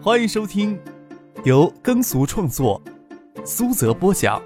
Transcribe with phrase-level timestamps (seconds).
[0.00, 0.80] 欢迎收听
[1.44, 2.80] 由耕俗创作、
[3.44, 4.40] 苏泽播讲、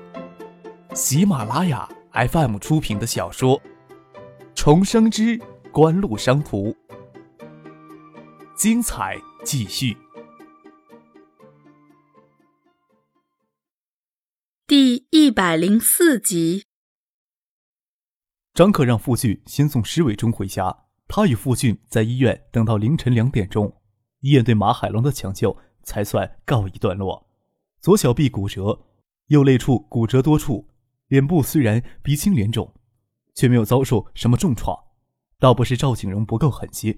[0.95, 3.61] 喜马拉雅 FM 出品的小说
[4.55, 5.39] 《重生之
[5.71, 6.71] 官路商途》，
[8.57, 9.95] 精彩继续。
[14.67, 16.65] 第一百零四集，
[18.55, 23.82] 张克让傅俊先送施伟忠回家，他与傅俊在医院等到凌晨两点钟。
[24.23, 27.29] 医院对马海龙的抢救才算告一段落。
[27.81, 28.81] 左小臂骨折，
[29.27, 30.69] 右肋处骨折多处，
[31.09, 32.73] 脸部虽然鼻青脸肿，
[33.35, 34.79] 却没有遭受什么重创。
[35.39, 36.97] 倒不是赵景荣不够狠心，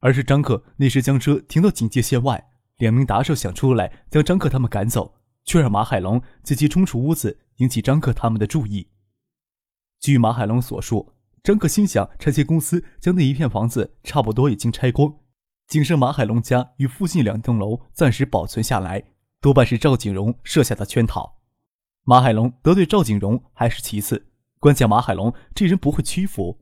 [0.00, 8.88] 而是张克那时将车停到警戒线外，两名打手想出来将张克他们赶走，却让马海龙自己冲出屋子，引起张克他们的注意。
[10.00, 11.12] 据马海龙所述，
[11.44, 15.14] 张克心想拆迁公司将那一片房子差不多已经拆光。
[15.66, 19.02] 仅剩马海龙家与附近两栋楼暂时保存下来，
[19.40, 21.40] 多半是赵景荣设下的圈套。
[22.04, 24.28] 马海龙得罪赵景荣还是其次，
[24.60, 26.60] 关键马海龙这人不会屈服，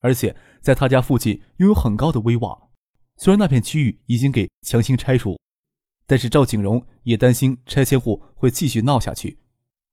[0.00, 2.68] 而且在他家附近拥有很高的威望。
[3.16, 5.38] 虽然那片区域已经给强行拆除，
[6.06, 9.38] 但是赵景荣也担心拆迁户会继续闹下去。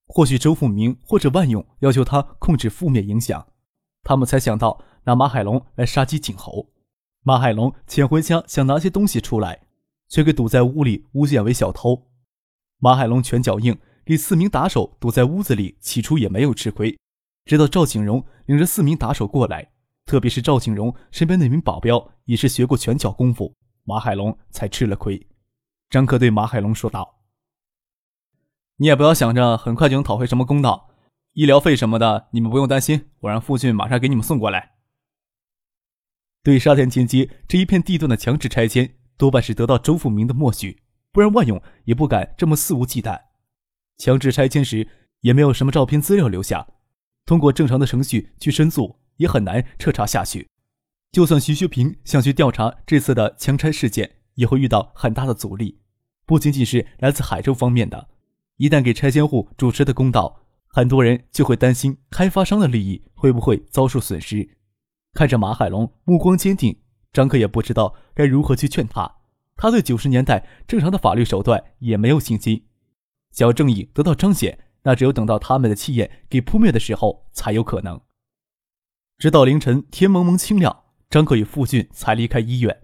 [0.08, 3.48] 或许周富明或者万勇要求他控制负面影响，
[4.04, 6.70] 他们才想到拿马海龙来杀鸡儆猴。
[7.26, 9.62] 马海龙潜回家想拿些东西出来，
[10.10, 12.10] 却给堵在屋里诬陷为小偷。
[12.80, 17.00] 马海龙拳脚硬，给四名打手堵在屋子里，起初也没有吃亏。
[17.46, 19.72] 直到赵景荣领着四名打手过来，
[20.06, 25.26] 特别是赵景荣身边那名保镖也是学过拳脚功夫，马海龙才吃了亏。
[25.90, 27.22] 张克对马海龙说道
[28.76, 30.90] ：“你也不要想着很快就能讨回什么公道，
[31.32, 34.72] 医疗费什么的你们不用担心，我让父亲马上给你们送过来。”
[36.44, 40.82] 对沙田前街这一片地段的强制拆迁，多半是得到周富明的默许，
[41.14, 43.18] 不然万勇也不敢这么肆无忌惮。
[43.98, 44.86] 强制拆迁时
[45.22, 46.68] 也没有什么照片资料留下，
[47.26, 50.50] 通过正常的程序去申诉也很难彻查下去。
[51.14, 55.80] 就算徐学平想去调查这次的强拆事件，也会遇到很大的阻力，
[56.26, 58.10] 不仅仅是来自海州方面的。
[58.58, 64.58] 一旦给拆迁户主持的公道，很多人就会担心开发商的利益会不会遭受损失。
[65.14, 66.80] 看着马海龙目光坚定，
[67.12, 69.18] 张克也不知道该如何去劝他。
[69.56, 72.66] 他对九十年代正常的法律手段也没有信心。
[73.32, 78.02] 想要正义得到彰显，那只有等到他们的气焰给扑灭的时候才有可能。
[79.20, 82.82] 直到凌晨天蒙蒙清亮，张克与傅俊才离开医院，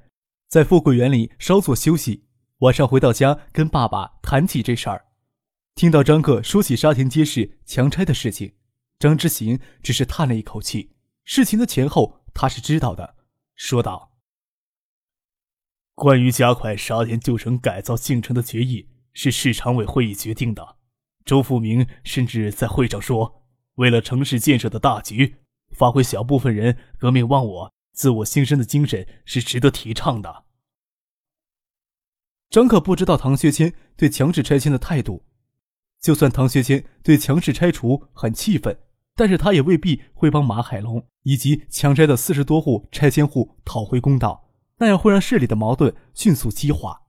[0.47, 2.28] 在富贵园里稍作休息。
[2.59, 5.06] 晚上回到家，跟爸爸谈起这事儿。
[5.73, 8.53] 听到张克说起沙田街市强拆的事情，
[9.00, 10.91] 张之行只是叹了一口气。
[11.25, 12.19] 事情的前后。
[12.34, 13.16] 他是知道的，
[13.56, 14.13] 说道
[15.95, 20.78] ：“关于加快沙田旧城改造进程的决议是市常委会议决定的。
[21.25, 23.44] 周富明甚至在会上说，
[23.75, 25.38] 为了城市建设的大局，
[25.72, 30.45] 发挥小部分人革命忘我、自我牺牲的精神是值得提倡的。”
[32.50, 35.23] 张可不知道唐学谦对强制拆迁的态度，
[36.00, 38.79] 就算唐学谦对强制拆除很气愤。
[39.19, 47.02] 但是他也未必会帮马海龙以及强拆的四十多户拆迁户讨回公道，那样会让市里的矛盾迅速激化。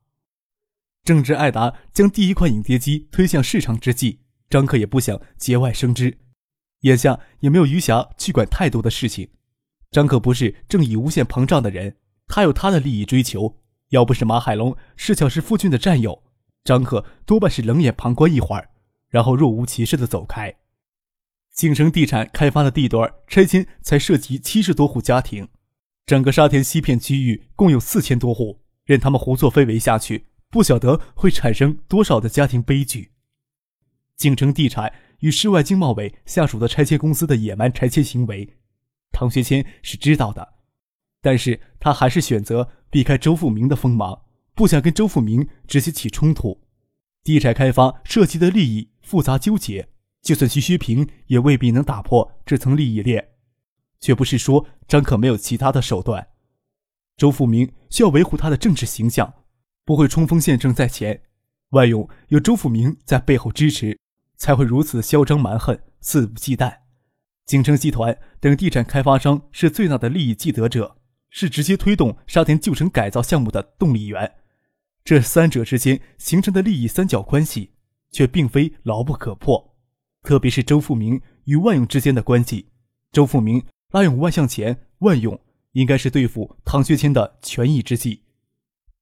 [1.04, 6.18] 正值艾达将第一款影碟机推向市场之际，张克也不想节外生枝，
[6.80, 9.28] 眼下也没有余暇去管太多的事情。
[9.92, 11.94] 张克不是正义无限膨胀的人，
[12.26, 13.60] 他有他的利益追求。
[13.90, 16.24] 要不是马海龙是巧是夫君的战友，
[16.64, 18.70] 张克多半是冷眼旁观一会儿，
[19.08, 20.56] 然后若无其事的走开。
[21.60, 25.46] 景城地产开发的地段拆迁才涉及七十多户家庭，
[26.06, 33.10] 整个沙田西片区域共有四千多户，任他们胡作非为下去，不晓得会产生多少的家庭悲剧。
[34.16, 38.56] 景城地产与市外经贸委下属的拆迁公司的野蛮拆迁行为，
[39.12, 40.54] 唐学谦是知道的，
[41.20, 44.22] 但是他还是选择避开周富明的锋芒，
[44.54, 46.62] 不想跟周富明直接起冲突。
[47.22, 49.88] 地产开发涉及的利益复杂纠结。
[50.22, 53.30] 就算徐虚平也未必能打破这层利益链，
[54.00, 56.28] 却不是说张可没有其他的手段。
[57.16, 59.34] 周富明需要维护他的政治形象，
[59.84, 61.22] 不会冲锋陷阵在前。
[61.70, 63.98] 万勇有周富明在背后支持，
[64.36, 66.78] 才会如此嚣张蛮横、肆无忌惮。
[67.46, 70.96] 景城集团等地产开发商是最大的利益既得者，
[71.30, 74.36] 是直接推动沙田旧城改造项目的动力源。
[75.04, 77.72] 这三者之间形成的利益三角关系，
[78.10, 79.69] 却并非牢不可破。
[80.22, 82.70] 特别是周富明与万勇之间的关系，
[83.10, 85.40] 周富明拉拢万向前，万勇
[85.72, 88.24] 应该是对付唐学谦的权宜之计。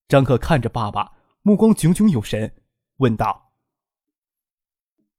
[0.06, 1.12] 张克看着爸爸，
[1.42, 2.54] 目光炯炯有神，
[2.96, 3.52] 问道：“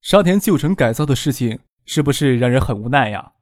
[0.01, 3.33] 沙田旧城改造的事情，是不是让人很无奈呀？”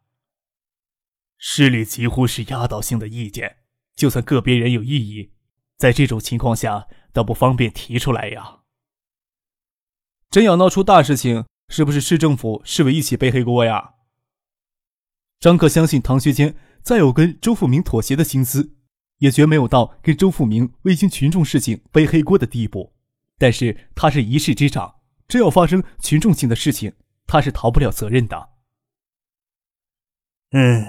[1.38, 3.57] 市里几乎是压倒性的意见，
[3.95, 5.31] 就算个别人有异议，
[5.77, 8.62] 在这种情况下，倒不方便提出来呀。
[10.30, 13.95] 真要闹出大事情，是不是市政府、市委一起背黑锅呀？
[15.39, 18.75] 张克相信唐学谦再有跟周富明妥协的心思，
[19.19, 22.93] 也绝没有到跟周富明未经群众事情背黑锅的地步。
[23.37, 24.95] 但是他是一市之长，
[25.27, 26.93] 真要发生群众性的事情，
[27.27, 28.49] 他是逃不了责任的。
[30.51, 30.85] 嗯。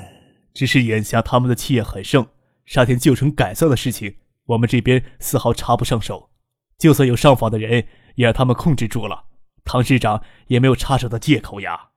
[0.55, 2.27] 只是眼下他们的气焰很盛，
[2.65, 4.17] 沙田旧城改造的事情，
[4.47, 6.31] 我们这边丝毫插不上手。
[6.79, 7.87] 就算有上访的人，
[8.17, 9.27] 也让他们控制住了。
[9.69, 11.91] 唐市长也没有插手的借口呀。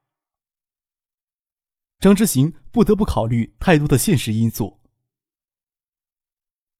[1.99, 4.81] 张之行不得不考虑太多的现实因素。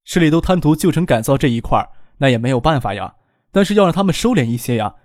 [0.04, 3.16] 市里都贪图旧城改造这一块那也没有办法呀。
[3.54, 4.96] 但是要让他们收敛一些呀，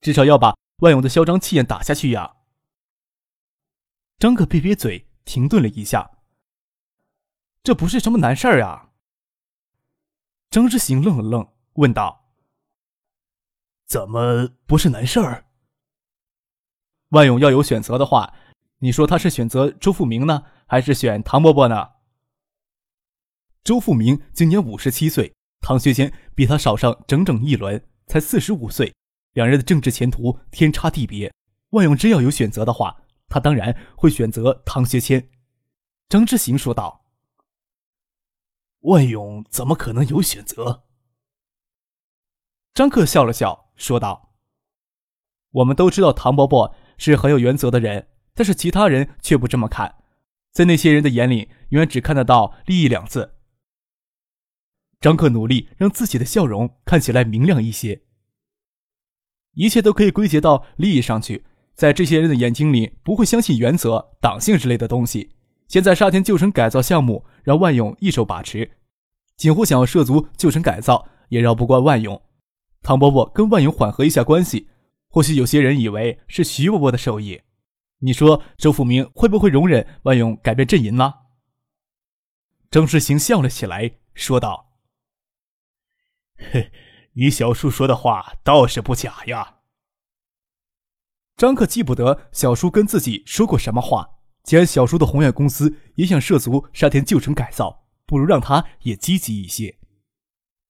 [0.00, 2.36] 至少要把万勇的嚣张气焰打下去呀。
[4.18, 6.10] 张克憋憋嘴，停顿了一下。
[7.62, 8.92] 这不是什么难事儿啊！
[10.50, 12.23] 张之行愣了愣，问道
[13.86, 15.46] ：“怎么不是难事儿？”
[17.10, 18.34] 万勇要有选择的话，
[18.78, 21.92] 你说他是选择周富明呢，还是选唐伯伯呢？
[23.62, 28.94] 周富明今年五十七岁，唐学谦比他少上整整一轮，才四十五岁，
[29.32, 31.32] 两人的政治前途天差地别。
[31.70, 35.30] 万勇真要有选择的话，他当然会选择唐学谦。
[36.08, 37.04] 张之行说道。
[38.80, 40.84] 万勇怎么可能有选择？
[42.74, 44.34] 张克笑了笑，说道
[45.50, 49.96] ：“我们都知道唐伯伯是很有原则的人，但是其他人却不这么看，
[50.52, 53.34] 在那些人的眼里，永远只看得到利益两字。”
[55.00, 58.02] 张克努力让自己的笑容看起来明亮一些。
[59.52, 61.44] 一切都可以归结到利益上去，
[61.74, 65.32] 在这些人的眼睛里，不会相信原则、党性之类的东西。
[65.68, 68.78] 现在沙田旧城改造项目让万勇一手把持，
[69.36, 72.20] 锦湖想要涉足旧城改造也绕不过万勇。
[72.84, 74.68] 唐伯伯跟万勇缓和一下关系，
[75.08, 77.40] 或许有些人以为是徐伯伯的授意。
[78.00, 81.14] 你说周富明会不会容忍万勇改变阵营呢？
[82.70, 84.74] 张世行笑了起来，说道
[86.36, 86.70] ：“嘿，
[87.14, 89.60] 你小叔说的话倒是不假呀。”
[91.38, 94.10] 张克记不得小叔跟自己说过什么话。
[94.42, 99.78] 既然小叔的宏远公司也想涉足沙田旧城改造，不如让他也积极一些。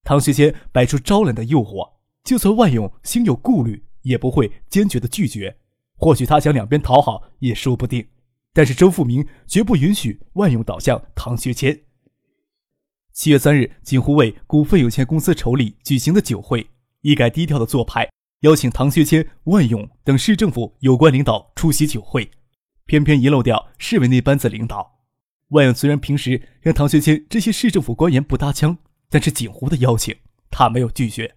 [0.04, 1.93] 唐学谦摆出招揽的诱惑，
[2.24, 5.58] 就算万勇心有顾虑，也不会坚决的拒绝。
[5.96, 8.04] 或许他想两边讨好也说不定。
[8.52, 11.82] 但是周富明绝不允许万勇倒向唐学谦。
[13.12, 16.68] 七月三日，锦湖为股份有限公司筹理举行的酒会，
[17.02, 18.08] 一改低调的做派，
[18.40, 22.30] 邀请唐学谦、万勇等市政府有关领导出席酒会。
[22.86, 25.00] 偏偏遗漏掉市委那班子领导。
[25.48, 28.78] 万勇虽然平时跟唐学谦这些市政府官员不搭腔，
[29.10, 30.14] 但是锦湖的邀请
[30.50, 31.34] 他没有拒绝。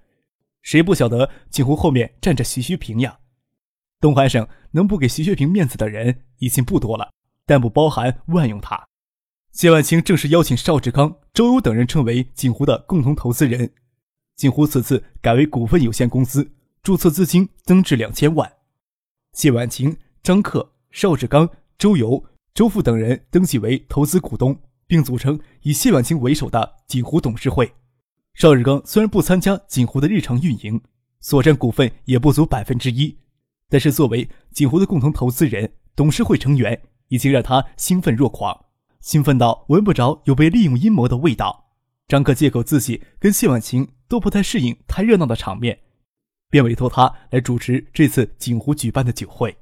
[0.67, 3.19] 谁不晓得锦湖后面站着徐学平呀？
[4.01, 7.09] 东海省能不给徐学平面子的人已经不多了，
[7.45, 8.85] 但不包含万勇他。
[9.53, 13.71] 谢万清正式邀请邵志刚、周游等人称为锦湖的共同投资人。
[14.35, 16.51] 锦湖此次改为股份有限公司，
[16.83, 18.51] 注册资金增至两千万。
[19.31, 20.73] 谢万清、张克。
[20.91, 22.21] 邵志刚、周游、
[22.53, 27.71] 周富等人登记为投资股东，并组成以谢婉清为首的锦湖董事会。
[28.37, 30.79] 邵志刚虽然不参加锦湖的日常运营，
[31.19, 33.17] 所占股份也不足百分之一，
[33.67, 38.55] 但是作为锦湖的共同投资人、董事会成员，已经让他兴奋若狂，
[38.99, 41.71] 兴奋到闻不着有被利用阴谋的味道。
[42.07, 45.79] 张克借口自己跟谢婉晴都不太适应太热闹的场面，
[46.51, 49.57] 便委托他来主持这次锦湖举办的酒会。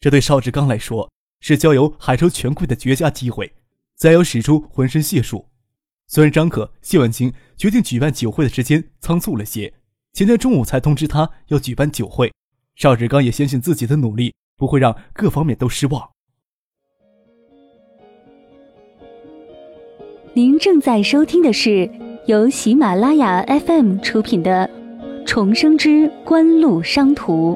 [0.00, 3.50] 这对邵志刚来说是交由海州权贵的绝佳机会，
[3.96, 5.46] 再要使出浑身解数。
[6.10, 9.74] 虽然张可、谢婉清决定举办酒会的时间仓促了些，
[10.14, 12.32] 前天中午才通知他要举办酒会，
[12.76, 16.10] 邵志刚也相信自己的努力不会让各方面都失望。
[20.32, 21.90] 您正在收听的是
[22.26, 24.66] 由喜马拉雅 FM 出品的
[25.26, 27.52] 《重生之官路商途》。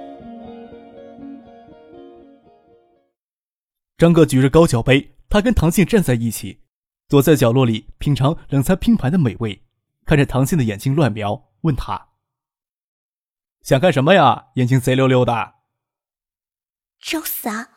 [3.97, 6.59] 张哥举着高脚杯，他跟唐信站在一起，
[7.13, 9.63] 躲在角落里品尝冷餐拼盘的美味，
[10.07, 12.09] 看着唐信的眼睛乱瞄，问他
[13.61, 14.47] ：“想干什么呀？
[14.55, 15.57] 眼睛贼溜溜的。”
[16.99, 17.69] 找死啊！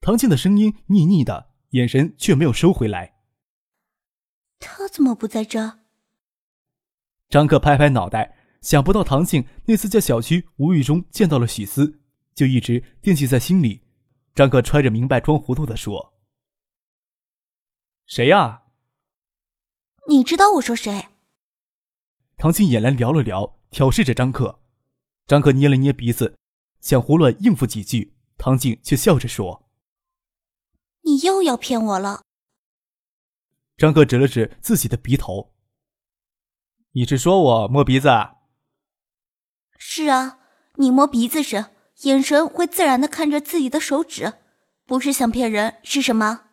[0.00, 3.14] 唐静的声音腻腻的，眼神却没有收回来。
[4.58, 5.78] 他怎么不在这？
[7.28, 12.00] 张克拍拍脑袋，想不到唐静那次在小区无意中见到了许思，
[12.34, 13.84] 就一直惦记在心里。
[14.34, 16.14] 张克揣着明白装糊涂的说
[18.06, 18.62] ：“谁呀？
[20.08, 21.08] 你知道我说谁？”
[22.38, 24.60] 唐静眼蓝聊了聊，挑视着张克。
[25.26, 26.38] 张克捏了捏鼻子，
[26.80, 29.68] 想胡乱应付几句，唐静却笑着说
[31.02, 32.22] ：“你又要骗我了。”
[33.76, 35.52] 张克指了指自己的鼻头
[36.92, 38.08] ：“你是说我摸鼻子
[39.76, 40.38] ？”“是啊，
[40.76, 41.66] 你摸鼻子时，
[42.02, 44.34] 眼神会自然的看着自己的手指，
[44.86, 46.44] 不是想骗人是什么？”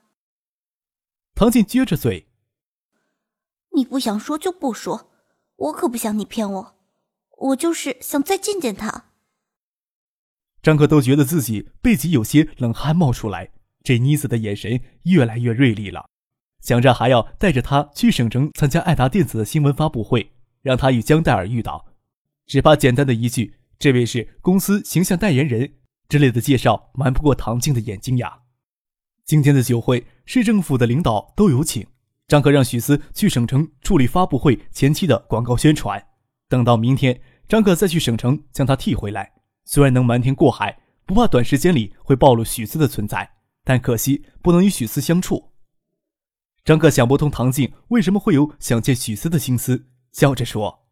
[1.36, 2.28] 唐静撅着嘴
[3.76, 5.12] ：“你不想说就不说，
[5.56, 6.76] 我可不想你骗我。”
[7.40, 9.12] 我就是想再见见他。
[10.62, 13.52] 张克都觉得自己背脊有些冷汗冒出来，
[13.84, 16.08] 这妮子的眼神越来越锐利了，
[16.62, 21.86] 想着还要带着他去省城参加爱达电子的新闻发布会，让他与江黛尔遇到，
[22.46, 25.74] 只怕简单的一句“这位是公司形象代言人”
[26.08, 28.44] 之类的介绍，瞒不过唐静的眼睛呀。
[29.26, 31.86] 今天的酒会，市政府的领导都有请，
[32.28, 36.08] 张克让许思去省城处理发布会前期的广告宣传，
[36.48, 37.22] 等到明天。
[37.48, 39.34] 张克再去省城将他替回来，
[39.66, 43.30] 虽然能瞒天过海，不怕短时间里会暴露许思的存在，
[43.66, 45.52] 但可惜不能与许思相处。
[46.64, 50.88] 张克想不通唐静为什么会有想见许思的心思，笑着说：“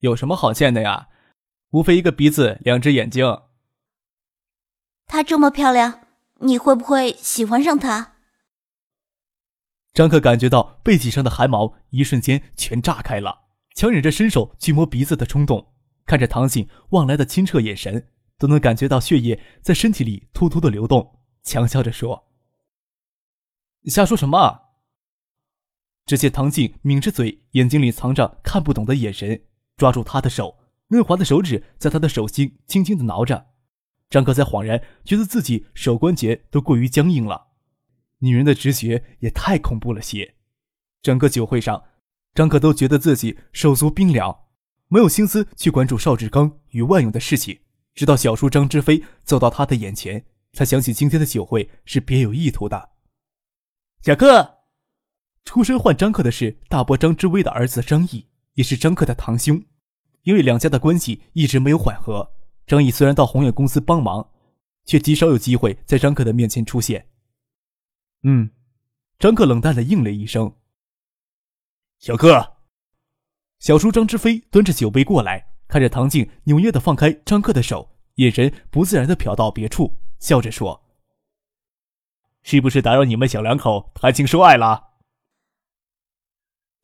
[0.00, 1.08] 有什么好见的呀？
[1.70, 3.24] 无非一个鼻子，两只眼睛。
[5.06, 6.07] 她这么漂亮，
[6.38, 8.16] 你会不会喜欢上他？”
[9.94, 13.46] 张克感觉到背脊上的汗毛一瞬间全炸开了。
[13.74, 15.72] 强忍着伸手去摸鼻子的冲动，
[16.04, 21.20] 看着唐静望来的清澈眼神，都能感觉到血液在身体里突突的流动。
[21.44, 22.28] 强笑着说
[23.86, 24.62] ：“瞎说什么？”
[26.06, 29.44] 只见唐静抿着嘴，眼睛里藏着看不懂的眼神，
[29.76, 33.46] 抓住他的手，嫩滑的手指在他的手心轻轻的挠着。
[34.10, 37.48] 张克才恍然觉得自己手关节都过于僵硬了。
[38.18, 40.34] 女人的直觉也太恐怖了些。
[41.02, 41.84] 整个酒会上。
[42.34, 44.44] 张克都觉得自己手足冰凉，
[44.86, 47.58] 没有心思去关注邵志刚与万勇的事情。
[47.96, 52.90] 直到小叔张之飞走到他的眼前，才想起今天的酒会是别有意图的。
[54.02, 54.58] 小克，
[55.44, 59.60] 出声唤张克的是大伯张之威的儿子张毅，也是张克的堂兄。
[60.22, 62.34] 因为两家的关系一直没有缓和，
[62.68, 64.30] 张毅虽然到宏远公司帮忙，
[64.84, 67.08] 却极少有机会在张克的面前出现。
[68.24, 68.50] 嗯，
[69.18, 70.54] 张克冷淡的应了一声。
[71.98, 72.58] 小克，
[73.58, 80.84] 小叔张之飞端着酒杯过来，看着唐静扭捏的放开张克的手，眼神不自然的瞟到别处，笑着说
[82.44, 84.90] ：“是不是打扰你们小两口谈情说爱了？”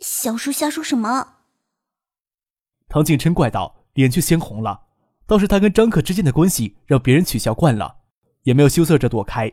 [0.01, 1.41] 小叔瞎说什么？
[2.89, 4.81] 唐静嗔怪道，脸却鲜红了。
[5.27, 7.99] 倒是他跟张克之间的关系让别人取笑惯了，
[8.43, 9.53] 也没有羞涩着躲开。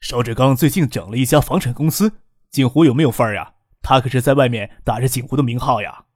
[0.00, 2.20] 邵志刚最近整了一家房产公司，
[2.50, 3.54] 锦湖有没有份儿呀？
[3.82, 6.06] 他可是在外面打着锦湖的名号呀。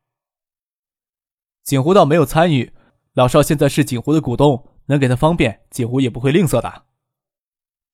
[1.62, 2.72] 锦湖倒没有参与，
[3.12, 6.84] 老邵现在是锦湖的股东，能给他方便，锦湖也不会吝啬的。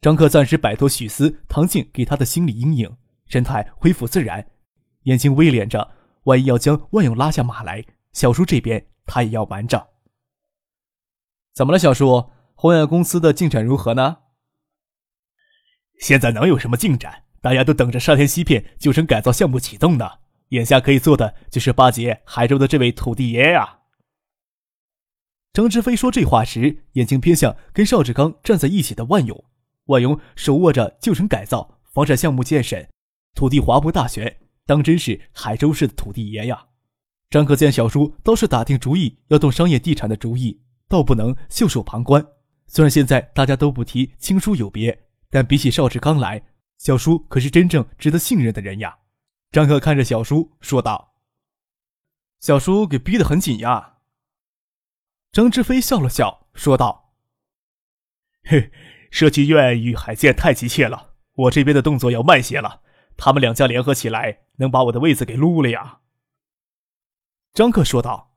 [0.00, 2.96] 张克暂时摆脱许思、唐静给他的心理阴影，
[3.26, 4.50] 神态恢复自然，
[5.02, 5.92] 眼睛微敛着。
[6.24, 9.89] 万一要将万勇拉下马来，小叔这边他也要瞒着。
[11.52, 12.30] 怎么了，小叔？
[12.54, 14.18] 宏远公司的进展如何呢？
[16.00, 17.24] 现在能有什么进展？
[17.40, 20.10] 大家都等着沙田西片旧城改造项目启动呢，
[20.50, 23.78] 眼下可以做的就是巴结海州的这位土地爷呀。
[25.52, 29.44] 张志飞说这话时，眼睛偏向跟邵志刚站在一起的万勇。
[29.86, 32.88] 万勇手握着旧城改造房产项目建审，
[33.34, 36.66] 土地划拨大权，当真是海州市的土地爷呀。
[37.30, 42.26] 张克见小叔倒是打定主意要动商业地产的主意，倒不能袖手旁观。
[42.66, 46.42] 虽然现在大家都不提亲疏有别，但比起邵志刚来，
[46.78, 48.98] 小叔可是真正值得信任的人呀，
[49.52, 51.14] 张克看着小叔说道
[52.40, 53.98] ：“小叔给逼得很紧呀。”
[55.30, 57.14] 张志飞笑了笑说道
[58.42, 58.72] ：“嘿，
[59.12, 62.82] 设计院与海建太急切了，我这边的动作要慢些了。
[63.16, 66.00] 他们两家联合起来，能把我的位子给撸了呀。”
[67.54, 68.29] 张克说道：“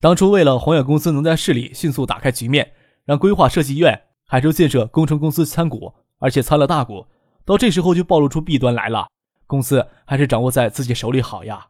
[0.00, 7.06] 当初为了宏远公司能在市里迅速打开局面，让规划设计院、海州建设工程公司参股。”而且参了大股，
[7.46, 9.08] 到这时候就暴露出弊端来了。
[9.46, 11.68] 公司还是掌握在自己手里好呀。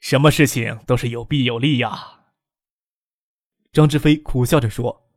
[0.00, 2.24] 什么事情都是有弊有利呀。
[3.70, 5.08] 张志飞苦笑着说：“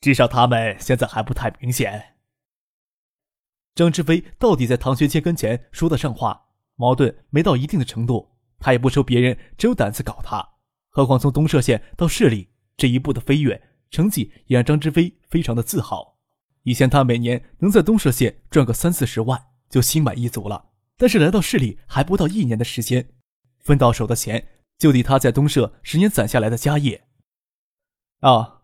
[0.00, 2.14] 至少他们现在还不太明显。”
[3.74, 6.50] 张志飞到底在唐学谦跟前说得上话？
[6.76, 10.46] 矛盾没到一定的程度，他也不愁别人真有胆子搞他。
[10.90, 16.18] 何况从东社县到市里这一步的飞跃，成绩也让张之飞非常的自豪。
[16.62, 20.70] 以前他每年能在东社县赚个三四十万，就心满意足了。
[20.96, 23.14] 但是来到市里还不到一年的时间，
[23.58, 24.46] 分到手的钱
[24.78, 27.06] 就抵他在东社十年攒下来的家业。
[28.20, 28.58] 啊！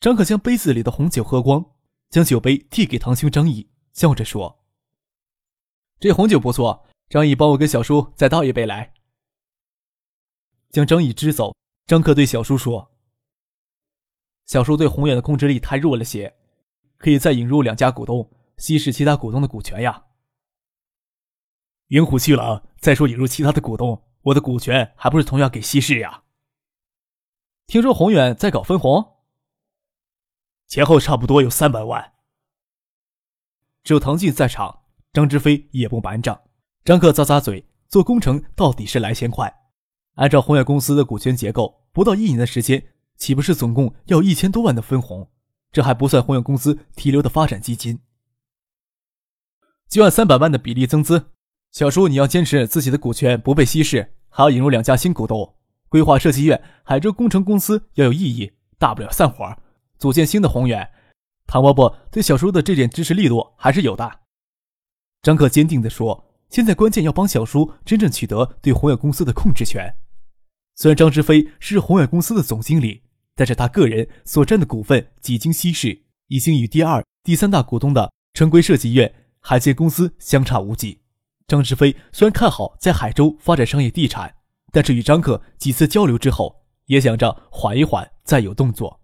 [0.00, 1.64] 张可将杯子里的红酒喝光，
[2.10, 4.64] 将酒杯递给堂兄张毅，笑着说
[6.00, 8.94] ：“这红酒不错。”张毅，帮我跟小叔再倒一杯来。
[10.72, 11.54] 将张毅支走，
[11.86, 12.90] 张克对小叔说
[14.46, 16.34] ：“小叔对宏远的控制力太弱了些，
[16.96, 20.06] 可以再引入两家股东，稀释其他股东的股权呀。”
[21.88, 26.22] 云虎去了，再说引入其他的股东，我的股权还不是同样给稀释呀？
[27.66, 29.18] 听说宏远在搞分红，
[30.68, 32.14] 前后差不多有三百万。
[33.84, 36.40] 只有唐静在场，张之飞也不瞒账。
[36.82, 39.61] 张克咂咂嘴，做工程到底是来钱快。
[40.14, 42.84] 按照宏远公司的股权结构，不到一年的时间，
[43.16, 45.30] 岂不是总共要一千多万的分红？
[45.70, 47.98] 这还不算宏远公司提留的发展基金。
[49.88, 51.30] 就按三百万的比例增资，
[51.70, 55.54] 小叔你要坚持自己的股权不被稀释，还要引入两家新股东，
[55.88, 59.56] 规划设计院、海州工程公司要有意义，大不了散伙，
[59.98, 60.90] 组建新的宏远。
[61.46, 64.20] 唐伯伯对小叔的这点支持力度还是有的。
[65.22, 66.28] 张克坚定地说。
[66.52, 69.90] 现在关键要帮小叔真正取得对宏远公司的控制权。
[70.74, 73.02] 虽然张之飞是宏远公司的总经理，
[73.34, 81.00] 但是他个人所占的股份几经稀释，已经与第二、第三大股东的城规设计院、海建公司相差无几。
[81.46, 84.34] 张之飞虽然看好在海州发展商业地产，
[84.72, 89.00] 但是与张克几次交流之后，也想着缓一缓再有动作。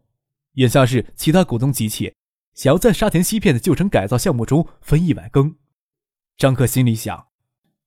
[0.55, 2.15] 眼下是其他股东急切，
[2.55, 5.57] 想要在沙田西片的旧城改造项目中分一碗羹。
[6.37, 7.27] 张克心里想。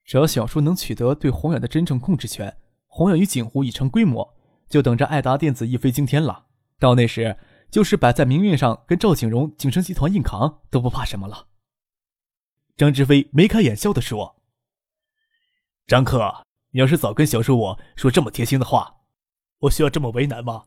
[0.03, 2.53] 只要小叔能取得对宏远的真正控制权，
[2.93, 4.35] 宏远与锦湖已成规模，
[4.67, 6.47] 就等着爱达电子一飞惊天了。
[6.77, 7.37] 到那时，
[7.71, 11.47] 就是摆在明面上跟赵景荣、景盛集团硬扛，都不怕什么了。
[12.75, 14.41] 张志飞眉开眼笑地说
[15.87, 18.97] ：“张克，你要是早跟小叔我说这么贴心的话，
[19.59, 20.65] 我需要这么为难吗？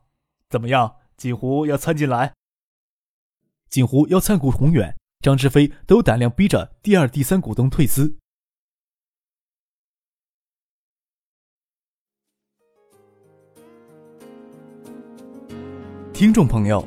[0.48, 2.32] 怎么样，锦湖要参进来？
[3.68, 8.16] 锦湖要参股宏远，张志飞都胆量逼着第二、第三股东退资。”
[16.14, 16.87] 听众朋友，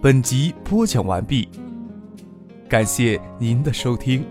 [0.00, 1.48] 本集播讲完毕，
[2.68, 4.24] 感谢您的收听。